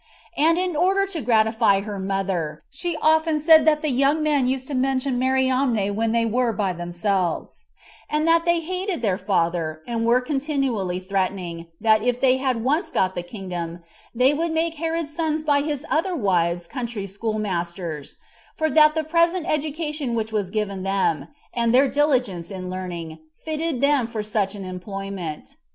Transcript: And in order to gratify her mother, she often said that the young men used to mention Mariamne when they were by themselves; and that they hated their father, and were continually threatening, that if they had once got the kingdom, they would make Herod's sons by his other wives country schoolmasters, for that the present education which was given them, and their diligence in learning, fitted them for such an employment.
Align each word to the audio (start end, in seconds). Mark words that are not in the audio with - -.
And 0.35 0.57
in 0.57 0.75
order 0.75 1.05
to 1.05 1.21
gratify 1.21 1.81
her 1.81 1.99
mother, 1.99 2.63
she 2.71 2.97
often 3.03 3.37
said 3.37 3.65
that 3.67 3.83
the 3.83 3.91
young 3.91 4.23
men 4.23 4.47
used 4.47 4.65
to 4.65 4.73
mention 4.73 5.19
Mariamne 5.19 5.91
when 5.93 6.11
they 6.11 6.25
were 6.25 6.51
by 6.51 6.73
themselves; 6.73 7.67
and 8.09 8.27
that 8.27 8.43
they 8.43 8.61
hated 8.61 9.03
their 9.03 9.19
father, 9.19 9.83
and 9.85 10.03
were 10.03 10.19
continually 10.19 10.99
threatening, 10.99 11.67
that 11.79 12.01
if 12.01 12.19
they 12.19 12.37
had 12.37 12.63
once 12.63 12.89
got 12.89 13.13
the 13.13 13.21
kingdom, 13.21 13.83
they 14.15 14.33
would 14.33 14.51
make 14.51 14.73
Herod's 14.77 15.15
sons 15.15 15.43
by 15.43 15.61
his 15.61 15.85
other 15.87 16.15
wives 16.15 16.65
country 16.65 17.05
schoolmasters, 17.05 18.15
for 18.57 18.71
that 18.71 18.95
the 18.95 19.03
present 19.03 19.45
education 19.47 20.15
which 20.15 20.31
was 20.31 20.49
given 20.49 20.81
them, 20.81 21.27
and 21.53 21.71
their 21.75 21.87
diligence 21.87 22.49
in 22.49 22.71
learning, 22.71 23.19
fitted 23.45 23.81
them 23.81 24.07
for 24.07 24.23
such 24.23 24.55
an 24.55 24.65
employment. 24.65 25.57